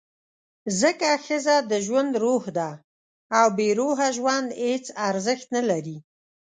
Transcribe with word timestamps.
ځکه 0.81 1.09
ښځه 1.25 1.55
د 1.71 1.71
ژوند 1.85 2.11
«روح» 2.23 2.43
ده، 2.57 2.69
او 3.39 3.47
بېروحه 3.57 4.07
ژوند 4.17 4.47
هېڅ 4.63 4.85
ارزښت 5.09 5.47
نه 5.55 5.61
لري. 5.69 5.97